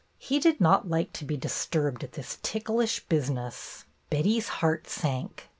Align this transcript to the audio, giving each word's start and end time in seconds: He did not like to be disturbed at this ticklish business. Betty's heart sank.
He 0.17 0.39
did 0.39 0.59
not 0.59 0.89
like 0.89 1.13
to 1.13 1.25
be 1.25 1.37
disturbed 1.37 2.03
at 2.03 2.13
this 2.13 2.39
ticklish 2.41 3.01
business. 3.05 3.85
Betty's 4.09 4.47
heart 4.47 4.87
sank. 4.89 5.47